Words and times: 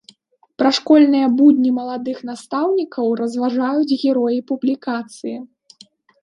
Пра 0.59 0.69
школьныя 0.77 1.27
будні 1.41 1.73
маладых 1.79 2.17
настаўнікаў 2.29 3.05
разважаюць 3.21 3.97
героі 4.05 4.39
публікацыі. 4.49 5.37